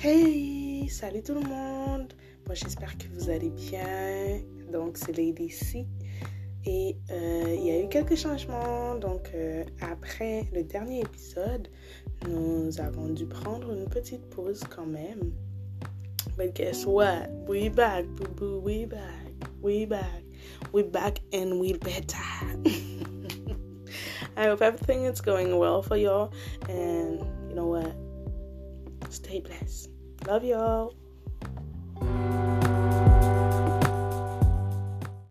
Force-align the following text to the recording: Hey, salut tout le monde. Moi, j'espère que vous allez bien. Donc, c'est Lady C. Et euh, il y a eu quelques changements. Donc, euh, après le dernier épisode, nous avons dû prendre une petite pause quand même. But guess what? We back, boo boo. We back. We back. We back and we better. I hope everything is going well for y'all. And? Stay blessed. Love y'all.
Hey, 0.00 0.88
salut 0.88 1.24
tout 1.24 1.34
le 1.34 1.40
monde. 1.40 2.12
Moi, 2.46 2.54
j'espère 2.54 2.96
que 2.98 3.08
vous 3.14 3.30
allez 3.30 3.50
bien. 3.50 4.40
Donc, 4.70 4.96
c'est 4.96 5.10
Lady 5.10 5.50
C. 5.50 5.88
Et 6.64 6.96
euh, 7.10 7.56
il 7.58 7.66
y 7.66 7.70
a 7.72 7.82
eu 7.82 7.88
quelques 7.88 8.14
changements. 8.14 8.94
Donc, 8.94 9.28
euh, 9.34 9.64
après 9.80 10.44
le 10.54 10.62
dernier 10.62 11.00
épisode, 11.00 11.66
nous 12.28 12.80
avons 12.80 13.08
dû 13.08 13.26
prendre 13.26 13.72
une 13.72 13.88
petite 13.88 14.24
pause 14.30 14.62
quand 14.70 14.86
même. 14.86 15.32
But 16.36 16.54
guess 16.54 16.86
what? 16.86 17.28
We 17.48 17.68
back, 17.68 18.06
boo 18.06 18.28
boo. 18.36 18.60
We 18.60 18.86
back. 18.86 19.32
We 19.60 19.84
back. 19.84 20.22
We 20.72 20.84
back 20.84 21.18
and 21.32 21.58
we 21.58 21.72
better. 21.72 22.22
I 24.36 24.46
hope 24.46 24.62
everything 24.62 25.06
is 25.06 25.20
going 25.20 25.58
well 25.58 25.82
for 25.82 25.96
y'all. 25.96 26.30
And? 26.68 27.37
Stay 29.10 29.40
blessed. 29.40 29.90
Love 30.26 30.44
y'all. 30.44 30.94